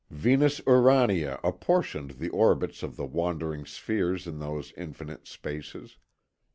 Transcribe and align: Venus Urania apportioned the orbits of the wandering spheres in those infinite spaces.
Venus 0.09 0.59
Urania 0.65 1.39
apportioned 1.43 2.15
the 2.17 2.29
orbits 2.29 2.81
of 2.81 2.95
the 2.95 3.05
wandering 3.05 3.67
spheres 3.67 4.25
in 4.25 4.39
those 4.39 4.73
infinite 4.75 5.27
spaces. 5.27 5.97